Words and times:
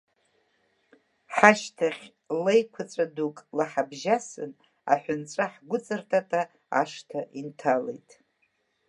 Ҳашьҭахь 1.35 2.03
ла 2.43 2.51
еиқәаҵәа 2.55 3.05
дук 3.15 3.37
лаҳабжьасын, 3.57 4.51
аҳәынҵәа 4.93 5.45
ҳгәыҵартата 5.53 6.41
ашҭа 6.81 7.19
инҭалеит. 7.39 8.09